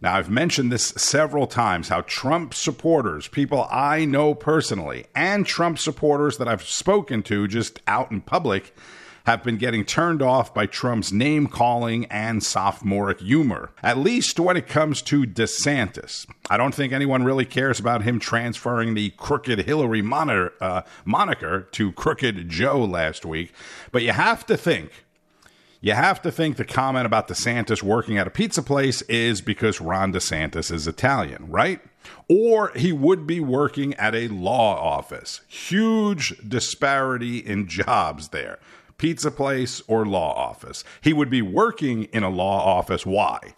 Now, 0.00 0.16
I've 0.16 0.30
mentioned 0.30 0.72
this 0.72 0.88
several 0.88 1.46
times 1.46 1.88
how 1.88 2.00
Trump 2.02 2.54
supporters, 2.54 3.28
people 3.28 3.66
I 3.70 4.04
know 4.04 4.34
personally, 4.34 5.06
and 5.14 5.46
Trump 5.46 5.78
supporters 5.78 6.38
that 6.38 6.48
I've 6.48 6.62
spoken 6.62 7.22
to 7.24 7.46
just 7.46 7.80
out 7.86 8.10
in 8.10 8.20
public, 8.22 8.74
have 9.26 9.42
been 9.42 9.56
getting 9.56 9.84
turned 9.84 10.22
off 10.22 10.54
by 10.54 10.66
Trump's 10.66 11.10
name 11.10 11.48
calling 11.48 12.06
and 12.06 12.42
sophomoric 12.42 13.20
humor, 13.20 13.72
at 13.82 13.98
least 13.98 14.38
when 14.38 14.56
it 14.56 14.68
comes 14.68 15.02
to 15.02 15.24
DeSantis. 15.24 16.26
I 16.48 16.56
don't 16.56 16.74
think 16.74 16.92
anyone 16.92 17.24
really 17.24 17.44
cares 17.44 17.80
about 17.80 18.02
him 18.02 18.20
transferring 18.20 18.94
the 18.94 19.10
crooked 19.10 19.66
Hillary 19.66 20.00
monitor, 20.00 20.52
uh, 20.60 20.82
moniker 21.04 21.62
to 21.72 21.90
Crooked 21.92 22.48
Joe 22.48 22.84
last 22.84 23.26
week, 23.26 23.52
but 23.90 24.02
you 24.02 24.12
have 24.12 24.46
to 24.46 24.56
think. 24.56 24.92
You 25.80 25.92
have 25.92 26.22
to 26.22 26.30
think 26.30 26.56
the 26.56 26.64
comment 26.64 27.06
about 27.06 27.28
DeSantis 27.28 27.82
working 27.82 28.18
at 28.18 28.26
a 28.26 28.30
pizza 28.30 28.62
place 28.62 29.02
is 29.02 29.40
because 29.40 29.80
Ron 29.80 30.12
DeSantis 30.12 30.72
is 30.72 30.86
Italian, 30.86 31.50
right? 31.50 31.80
Or 32.28 32.70
he 32.74 32.92
would 32.92 33.26
be 33.26 33.40
working 33.40 33.92
at 33.94 34.14
a 34.14 34.28
law 34.28 34.76
office. 34.80 35.42
Huge 35.48 36.36
disparity 36.48 37.38
in 37.38 37.68
jobs 37.68 38.28
there 38.28 38.58
pizza 38.98 39.30
place, 39.30 39.82
or 39.86 40.06
law 40.06 40.34
office. 40.34 40.84
He 41.02 41.12
would 41.12 41.30
be 41.30 41.42
working 41.42 42.04
in 42.04 42.22
a 42.22 42.30
law 42.30 42.64
office. 42.64 43.04
Why? 43.04 43.54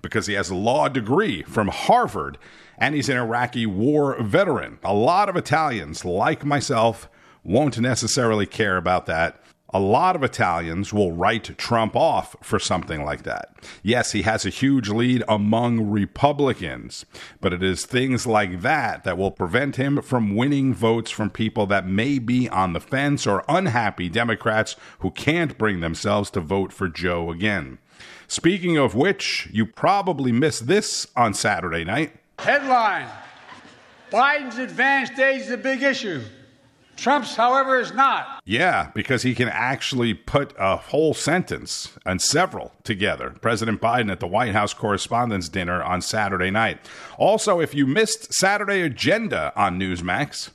Because 0.00 0.26
he 0.26 0.34
has 0.34 0.50
a 0.50 0.54
law 0.54 0.88
degree 0.88 1.42
from 1.42 1.68
Harvard 1.68 2.38
and 2.78 2.94
he's 2.94 3.08
an 3.08 3.16
Iraqi 3.16 3.66
war 3.66 4.20
veteran. 4.22 4.78
A 4.84 4.94
lot 4.94 5.28
of 5.28 5.36
Italians, 5.36 6.04
like 6.04 6.44
myself, 6.44 7.08
won't 7.42 7.78
necessarily 7.78 8.46
care 8.46 8.76
about 8.76 9.06
that 9.06 9.42
a 9.70 9.80
lot 9.80 10.16
of 10.16 10.22
Italians 10.22 10.92
will 10.92 11.12
write 11.12 11.56
Trump 11.58 11.94
off 11.94 12.36
for 12.42 12.58
something 12.58 13.04
like 13.04 13.24
that. 13.24 13.54
Yes, 13.82 14.12
he 14.12 14.22
has 14.22 14.46
a 14.46 14.50
huge 14.50 14.88
lead 14.88 15.22
among 15.28 15.90
Republicans, 15.90 17.04
but 17.40 17.52
it 17.52 17.62
is 17.62 17.84
things 17.84 18.26
like 18.26 18.62
that 18.62 19.04
that 19.04 19.18
will 19.18 19.30
prevent 19.30 19.76
him 19.76 20.00
from 20.00 20.34
winning 20.34 20.72
votes 20.72 21.10
from 21.10 21.30
people 21.30 21.66
that 21.66 21.86
may 21.86 22.18
be 22.18 22.48
on 22.48 22.72
the 22.72 22.80
fence 22.80 23.26
or 23.26 23.44
unhappy 23.48 24.08
Democrats 24.08 24.76
who 25.00 25.10
can't 25.10 25.58
bring 25.58 25.80
themselves 25.80 26.30
to 26.30 26.40
vote 26.40 26.72
for 26.72 26.88
Joe 26.88 27.30
again. 27.30 27.78
Speaking 28.26 28.76
of 28.76 28.94
which, 28.94 29.48
you 29.52 29.66
probably 29.66 30.32
missed 30.32 30.66
this 30.66 31.06
on 31.16 31.34
Saturday 31.34 31.84
night. 31.84 32.12
Headline 32.38 33.08
Biden's 34.10 34.56
advanced 34.56 35.18
age 35.18 35.42
is 35.42 35.50
a 35.50 35.56
big 35.58 35.82
issue. 35.82 36.22
Trump's, 36.98 37.36
however, 37.36 37.78
is 37.78 37.92
not. 37.92 38.42
Yeah, 38.44 38.90
because 38.92 39.22
he 39.22 39.34
can 39.34 39.48
actually 39.48 40.14
put 40.14 40.52
a 40.58 40.76
whole 40.76 41.14
sentence 41.14 41.96
and 42.04 42.20
several 42.20 42.72
together. 42.82 43.34
President 43.40 43.80
Biden 43.80 44.10
at 44.10 44.18
the 44.18 44.26
White 44.26 44.52
House 44.52 44.74
Correspondents' 44.74 45.48
Dinner 45.48 45.80
on 45.82 46.02
Saturday 46.02 46.50
night. 46.50 46.80
Also, 47.16 47.60
if 47.60 47.72
you 47.72 47.86
missed 47.86 48.34
Saturday 48.34 48.82
Agenda 48.82 49.52
on 49.54 49.78
Newsmax, 49.78 50.50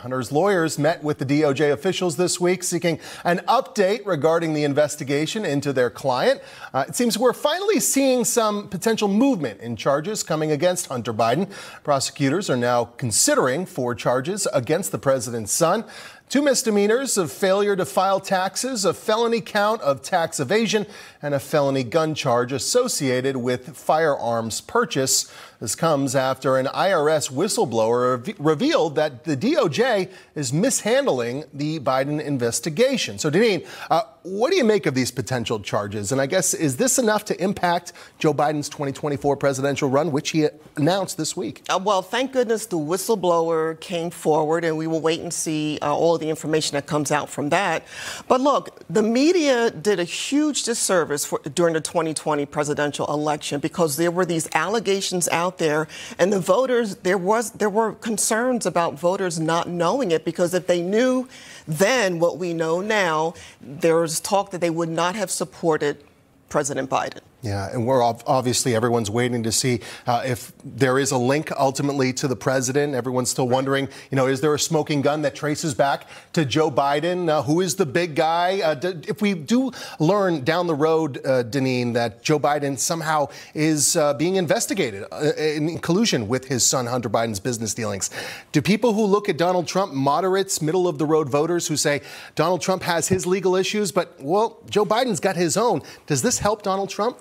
Hunter's 0.00 0.32
lawyers 0.32 0.78
met 0.78 1.04
with 1.04 1.18
the 1.18 1.26
DOJ 1.26 1.72
officials 1.72 2.16
this 2.16 2.40
week 2.40 2.62
seeking 2.62 2.98
an 3.22 3.38
update 3.46 4.06
regarding 4.06 4.54
the 4.54 4.64
investigation 4.64 5.44
into 5.44 5.74
their 5.74 5.90
client. 5.90 6.40
Uh, 6.72 6.86
it 6.88 6.96
seems 6.96 7.18
we're 7.18 7.34
finally 7.34 7.80
seeing 7.80 8.24
some 8.24 8.68
potential 8.68 9.08
movement 9.08 9.60
in 9.60 9.76
charges 9.76 10.22
coming 10.22 10.52
against 10.52 10.86
Hunter 10.86 11.12
Biden. 11.12 11.50
Prosecutors 11.84 12.48
are 12.48 12.56
now 12.56 12.84
considering 12.84 13.66
four 13.66 13.94
charges 13.94 14.48
against 14.54 14.90
the 14.90 14.98
president's 14.98 15.52
son. 15.52 15.84
Two 16.30 16.42
misdemeanors 16.42 17.18
of 17.18 17.32
failure 17.32 17.74
to 17.74 17.84
file 17.84 18.20
taxes, 18.20 18.84
a 18.84 18.94
felony 18.94 19.40
count 19.40 19.82
of 19.82 20.00
tax 20.00 20.38
evasion, 20.38 20.86
and 21.20 21.34
a 21.34 21.40
felony 21.40 21.82
gun 21.82 22.14
charge 22.14 22.52
associated 22.52 23.36
with 23.36 23.76
firearms 23.76 24.60
purchase. 24.60 25.28
This 25.58 25.74
comes 25.74 26.14
after 26.14 26.56
an 26.56 26.66
IRS 26.66 27.32
whistleblower 27.32 28.24
re- 28.24 28.34
revealed 28.38 28.94
that 28.94 29.24
the 29.24 29.36
DOJ 29.36 30.08
is 30.36 30.52
mishandling 30.52 31.46
the 31.52 31.80
Biden 31.80 32.22
investigation. 32.22 33.18
So, 33.18 33.28
Dineen, 33.28 33.66
uh, 33.90 34.02
what 34.22 34.50
do 34.50 34.56
you 34.56 34.64
make 34.64 34.86
of 34.86 34.94
these 34.94 35.10
potential 35.10 35.60
charges? 35.60 36.12
And 36.12 36.20
I 36.20 36.26
guess, 36.26 36.52
is 36.52 36.76
this 36.76 36.98
enough 36.98 37.24
to 37.26 37.42
impact 37.42 37.92
Joe 38.18 38.34
Biden's 38.34 38.68
2024 38.68 39.36
presidential 39.36 39.88
run, 39.88 40.12
which 40.12 40.30
he 40.30 40.46
announced 40.76 41.16
this 41.16 41.36
week? 41.36 41.62
Uh, 41.68 41.80
well, 41.82 42.02
thank 42.02 42.32
goodness 42.32 42.66
the 42.66 42.78
whistleblower 42.78 43.80
came 43.80 44.10
forward, 44.10 44.64
and 44.64 44.76
we 44.76 44.86
will 44.86 45.00
wait 45.00 45.20
and 45.20 45.32
see 45.32 45.78
uh, 45.80 45.94
all 45.94 46.18
the 46.18 46.28
information 46.28 46.74
that 46.74 46.86
comes 46.86 47.10
out 47.10 47.30
from 47.30 47.48
that. 47.48 47.86
But 48.28 48.40
look, 48.40 48.82
the 48.90 49.02
media 49.02 49.70
did 49.70 49.98
a 49.98 50.04
huge 50.04 50.64
disservice 50.64 51.24
for, 51.24 51.40
during 51.54 51.72
the 51.74 51.80
2020 51.80 52.44
presidential 52.46 53.06
election 53.06 53.60
because 53.60 53.96
there 53.96 54.10
were 54.10 54.26
these 54.26 54.48
allegations 54.54 55.28
out 55.28 55.58
there, 55.58 55.88
and 56.18 56.32
the 56.32 56.40
voters, 56.40 56.96
there 56.96 57.18
was 57.18 57.52
there 57.52 57.70
were 57.70 57.92
concerns 57.92 58.66
about 58.66 58.98
voters 58.98 59.40
not 59.40 59.68
knowing 59.68 60.10
it 60.10 60.24
because 60.24 60.52
if 60.52 60.66
they 60.66 60.82
knew 60.82 61.28
then 61.66 62.18
what 62.18 62.38
we 62.38 62.52
know 62.52 62.80
now, 62.80 63.34
there's 63.60 64.09
talk 64.18 64.50
that 64.50 64.60
they 64.60 64.70
would 64.70 64.88
not 64.88 65.14
have 65.14 65.30
supported 65.30 66.02
President 66.48 66.90
Biden. 66.90 67.20
Yeah, 67.42 67.70
and 67.72 67.86
we're 67.86 68.02
obviously 68.02 68.74
everyone's 68.74 69.10
waiting 69.10 69.42
to 69.44 69.52
see 69.52 69.80
uh, 70.06 70.22
if 70.26 70.52
there 70.62 70.98
is 70.98 71.10
a 71.10 71.16
link 71.16 71.50
ultimately 71.52 72.12
to 72.12 72.28
the 72.28 72.36
president. 72.36 72.94
Everyone's 72.94 73.30
still 73.30 73.48
wondering, 73.48 73.88
you 74.10 74.16
know, 74.16 74.26
is 74.26 74.42
there 74.42 74.54
a 74.54 74.58
smoking 74.58 75.00
gun 75.00 75.22
that 75.22 75.34
traces 75.34 75.72
back 75.72 76.06
to 76.34 76.44
Joe 76.44 76.70
Biden? 76.70 77.30
Uh, 77.30 77.42
who 77.42 77.62
is 77.62 77.76
the 77.76 77.86
big 77.86 78.14
guy? 78.14 78.60
Uh, 78.60 78.74
d- 78.74 79.08
if 79.08 79.22
we 79.22 79.32
do 79.32 79.70
learn 79.98 80.44
down 80.44 80.66
the 80.66 80.74
road, 80.74 81.24
uh, 81.24 81.42
Dineen, 81.42 81.94
that 81.94 82.22
Joe 82.22 82.38
Biden 82.38 82.78
somehow 82.78 83.28
is 83.54 83.96
uh, 83.96 84.12
being 84.12 84.36
investigated 84.36 85.04
uh, 85.10 85.32
in 85.38 85.78
collusion 85.78 86.28
with 86.28 86.44
his 86.48 86.66
son 86.66 86.86
Hunter 86.86 87.08
Biden's 87.08 87.40
business 87.40 87.72
dealings, 87.72 88.10
do 88.52 88.60
people 88.60 88.92
who 88.92 89.06
look 89.06 89.30
at 89.30 89.38
Donald 89.38 89.66
Trump, 89.66 89.94
moderates, 89.94 90.60
middle 90.60 90.86
of 90.86 90.98
the 90.98 91.06
road 91.06 91.30
voters 91.30 91.66
who 91.68 91.78
say 91.78 92.02
Donald 92.34 92.60
Trump 92.60 92.82
has 92.82 93.08
his 93.08 93.26
legal 93.26 93.56
issues, 93.56 93.92
but 93.92 94.14
well, 94.20 94.58
Joe 94.68 94.84
Biden's 94.84 95.20
got 95.20 95.36
his 95.36 95.56
own, 95.56 95.80
does 96.06 96.20
this 96.20 96.38
help 96.38 96.62
Donald 96.62 96.90
Trump? 96.90 97.16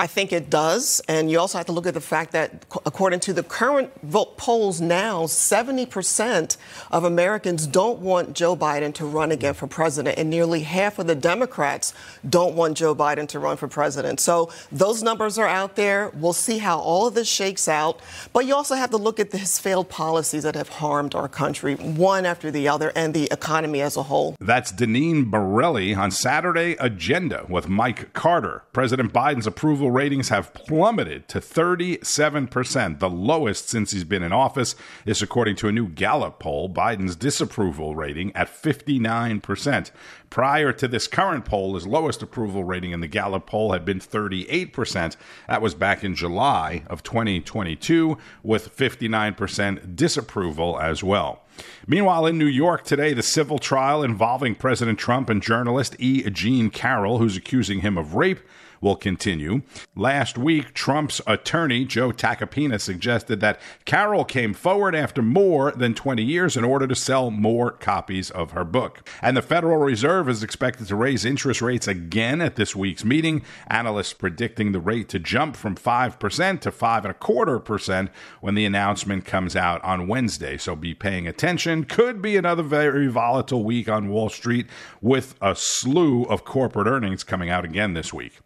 I 0.00 0.06
think 0.06 0.32
it 0.32 0.48
does. 0.48 1.00
And 1.08 1.28
you 1.30 1.40
also 1.40 1.58
have 1.58 1.66
to 1.66 1.72
look 1.72 1.86
at 1.86 1.94
the 1.94 2.00
fact 2.00 2.30
that, 2.32 2.64
according 2.86 3.20
to 3.20 3.32
the 3.32 3.42
current 3.42 3.90
vote 4.02 4.36
polls 4.36 4.80
now, 4.80 5.24
70% 5.24 6.56
of 6.92 7.02
Americans 7.02 7.66
don't 7.66 7.98
want 7.98 8.34
Joe 8.34 8.56
Biden 8.56 8.94
to 8.94 9.04
run 9.04 9.32
again 9.32 9.54
for 9.54 9.66
president, 9.66 10.16
and 10.16 10.30
nearly 10.30 10.60
half 10.60 11.00
of 11.00 11.08
the 11.08 11.16
Democrats 11.16 11.92
don't 12.28 12.54
want 12.54 12.76
Joe 12.76 12.94
Biden 12.94 13.26
to 13.28 13.40
run 13.40 13.56
for 13.56 13.66
president. 13.66 14.20
So 14.20 14.50
those 14.70 15.02
numbers 15.02 15.36
are 15.36 15.48
out 15.48 15.74
there. 15.74 16.10
We'll 16.14 16.32
see 16.32 16.58
how 16.58 16.78
all 16.78 17.08
of 17.08 17.14
this 17.14 17.28
shakes 17.28 17.66
out. 17.66 18.00
But 18.32 18.46
you 18.46 18.54
also 18.54 18.76
have 18.76 18.90
to 18.90 18.96
look 18.96 19.18
at 19.18 19.32
his 19.32 19.58
failed 19.58 19.88
policies 19.88 20.44
that 20.44 20.54
have 20.54 20.68
harmed 20.68 21.16
our 21.16 21.28
country, 21.28 21.74
one 21.74 22.24
after 22.24 22.52
the 22.52 22.68
other, 22.68 22.92
and 22.94 23.14
the 23.14 23.28
economy 23.32 23.80
as 23.80 23.96
a 23.96 24.04
whole. 24.04 24.36
That's 24.40 24.70
Dineen 24.70 25.24
Borelli 25.24 25.92
on 25.94 26.12
Saturday 26.12 26.76
Agenda 26.78 27.46
with 27.48 27.68
Mike 27.68 28.12
Carter. 28.12 28.62
President 28.72 29.12
Biden's 29.12 29.46
approval 29.46 29.87
approval 29.88 30.02
ratings 30.02 30.28
have 30.28 30.52
plummeted 30.52 31.28
to 31.28 31.40
37%, 31.40 32.98
the 32.98 33.08
lowest 33.08 33.68
since 33.70 33.90
he's 33.92 34.04
been 34.04 34.22
in 34.22 34.32
office. 34.32 34.74
This, 35.06 35.22
according 35.22 35.56
to 35.56 35.68
a 35.68 35.72
new 35.72 35.88
Gallup 35.88 36.38
poll, 36.38 36.68
Biden's 36.68 37.16
disapproval 37.16 37.96
rating 37.96 38.36
at 38.36 38.48
59%. 38.48 39.90
Prior 40.28 40.72
to 40.74 40.88
this 40.88 41.06
current 41.06 41.46
poll, 41.46 41.74
his 41.74 41.86
lowest 41.86 42.22
approval 42.22 42.64
rating 42.64 42.92
in 42.92 43.00
the 43.00 43.08
Gallup 43.08 43.46
poll 43.46 43.72
had 43.72 43.86
been 43.86 43.98
38%. 43.98 45.16
That 45.48 45.62
was 45.62 45.74
back 45.74 46.04
in 46.04 46.14
July 46.14 46.82
of 46.88 47.02
2022, 47.02 48.18
with 48.42 48.76
59% 48.76 49.96
disapproval 49.96 50.78
as 50.78 51.02
well. 51.02 51.44
Meanwhile, 51.86 52.26
in 52.26 52.38
New 52.38 52.46
York 52.46 52.84
today, 52.84 53.12
the 53.12 53.22
civil 53.22 53.58
trial 53.58 54.02
involving 54.02 54.54
President 54.54 54.98
Trump 54.98 55.28
and 55.30 55.42
journalist 55.42 55.96
E. 55.98 56.28
Jean 56.30 56.70
Carroll, 56.70 57.18
who's 57.18 57.36
accusing 57.36 57.80
him 57.80 57.96
of 57.96 58.14
rape, 58.14 58.40
will 58.80 58.96
continue. 58.96 59.62
Last 59.96 60.38
week, 60.38 60.74
Trump's 60.74 61.20
attorney, 61.26 61.84
Joe 61.84 62.12
Tacopina, 62.12 62.80
suggested 62.80 63.40
that 63.40 63.60
Carroll 63.84 64.24
came 64.24 64.54
forward 64.54 64.94
after 64.94 65.22
more 65.22 65.72
than 65.72 65.94
20 65.94 66.22
years 66.22 66.56
in 66.56 66.64
order 66.64 66.86
to 66.86 66.94
sell 66.94 67.30
more 67.30 67.70
copies 67.70 68.30
of 68.30 68.52
her 68.52 68.64
book. 68.64 69.08
And 69.22 69.36
the 69.36 69.42
Federal 69.42 69.78
Reserve 69.78 70.28
is 70.28 70.42
expected 70.42 70.86
to 70.88 70.96
raise 70.96 71.24
interest 71.24 71.62
rates 71.62 71.88
again 71.88 72.40
at 72.40 72.56
this 72.56 72.76
week's 72.76 73.04
meeting. 73.04 73.42
Analysts 73.68 74.12
predicting 74.12 74.72
the 74.72 74.80
rate 74.80 75.08
to 75.10 75.18
jump 75.18 75.56
from 75.56 75.74
5% 75.74 76.60
to 76.60 76.70
5 76.70 77.04
and 77.04 77.10
a 77.10 77.14
quarter 77.14 77.58
percent 77.58 78.10
when 78.40 78.54
the 78.54 78.64
announcement 78.64 79.24
comes 79.24 79.56
out 79.56 79.82
on 79.82 80.08
Wednesday. 80.08 80.56
So 80.56 80.76
be 80.76 80.94
paying 80.94 81.26
attention. 81.48 81.82
Could 81.84 82.20
be 82.20 82.36
another 82.36 82.62
very 82.62 83.06
volatile 83.06 83.64
week 83.64 83.88
on 83.88 84.10
Wall 84.10 84.28
Street 84.28 84.66
with 85.00 85.34
a 85.40 85.56
slew 85.56 86.24
of 86.24 86.44
corporate 86.44 86.86
earnings 86.86 87.24
coming 87.24 87.48
out 87.48 87.64
again 87.64 87.94
this 87.94 88.12
week. 88.12 88.40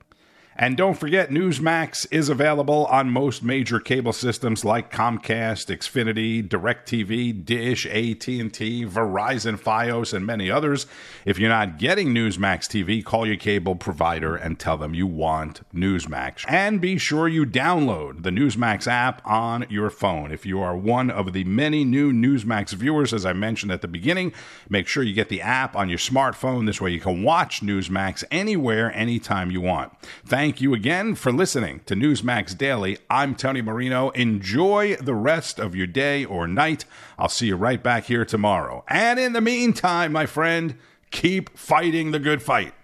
And 0.57 0.77
don't 0.77 0.99
forget, 0.99 1.31
Newsmax 1.31 2.07
is 2.11 2.29
available 2.29 2.87
on 2.87 3.11
most 3.11 3.43
major 3.43 3.81
cable 3.81 4.13
systems 4.13 4.65
like 4.65 4.93
Comcast, 4.93 5.75
Xfinity, 5.75 6.47
DirecTV, 6.47 7.45
Dish, 7.45 7.87
AT&T, 7.87 8.87
Verizon, 8.87 9.59
Fios, 9.59 10.13
and 10.13 10.27
many 10.27 10.51
others. 10.51 10.87
If 11.25 11.39
you're 11.39 11.49
not 11.49 11.79
getting 11.79 12.09
Newsmax 12.09 12.67
TV, 12.69 13.03
call 13.03 13.27
your 13.27 13.37
cable 13.37 13.77
provider 13.77 14.37
and 14.37 14.59
tell 14.59 14.77
them 14.77 14.95
you 14.95 15.07
want 15.07 15.63
Newsmax. 15.75 16.45
And 16.47 16.81
be 16.81 16.99
sure 16.99 17.29
you 17.29 17.47
download 17.47 18.23
the 18.23 18.31
Newsmax 18.31 18.87
app 18.87 19.23
on 19.27 19.65
your 19.71 19.89
phone. 19.89 20.33
If 20.33 20.45
you 20.45 20.61
are 20.61 20.77
one 20.77 21.11
of 21.11 21.33
the 21.33 21.45
many 21.45 21.85
new 21.85 22.13
Newsmax 22.13 22.75
viewers, 22.75 23.15
as 23.15 23.25
I 23.25 23.33
mentioned 23.33 23.73
at 23.73 23.81
the 23.81 23.89
beginning, 23.89 24.33
make 24.69 24.87
sure 24.87 25.03
you 25.03 25.15
get 25.15 25.31
the 25.31 25.41
app 25.41 25.77
on 25.77 25.89
your 25.89 25.99
smartphone. 25.99 26.67
This 26.67 26.81
way 26.81 26.91
you 26.91 27.01
can 27.01 27.23
watch 27.23 27.63
Newsmax 27.63 28.23
anywhere, 28.31 28.93
anytime 28.95 29.51
you 29.51 29.61
want. 29.61 29.93
Thank 30.27 30.42
Thank 30.43 30.61
you 30.61 30.75
again 30.75 31.15
for 31.15 31.31
listening 31.31 31.83
to 31.87 31.95
Newsmax 31.95 32.59
Daily. 32.59 32.99
I'm 33.09 33.37
Tony 33.37 33.63
Marino. 33.63 34.11
Enjoy 34.11 34.97
the 34.97 35.15
rest 35.15 35.61
of 35.61 35.77
your 35.77 35.87
day 35.87 36.25
or 36.25 36.49
night. 36.49 36.85
I'll 37.17 37.29
see 37.29 37.47
you 37.47 37.55
right 37.55 37.81
back 37.81 38.07
here 38.07 38.25
tomorrow. 38.25 38.85
And 38.89 39.21
in 39.21 39.35
the 39.35 39.41
meantime, 39.41 40.11
my 40.11 40.27
friend, 40.27 40.75
keep 41.13 41.57
fighting 41.57 42.11
the 42.11 42.19
good 42.19 42.43
fight. 42.43 42.75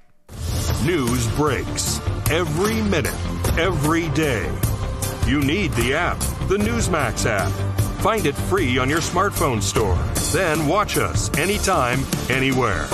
News 0.85 1.27
breaks 1.35 1.99
every 2.31 2.81
minute, 2.83 3.13
every 3.59 4.09
day. 4.11 4.49
You 5.27 5.41
need 5.41 5.73
the 5.73 5.95
app, 5.95 6.21
the 6.47 6.59
Newsmax 6.59 7.27
app. 7.27 7.51
Find 8.03 8.25
it 8.25 8.37
free 8.37 8.79
on 8.79 8.89
your 8.89 9.01
smartphone 9.01 9.61
store. 9.61 9.99
Then 10.33 10.69
watch 10.69 10.97
us 10.97 11.37
anytime, 11.37 12.05
anywhere. 12.31 12.87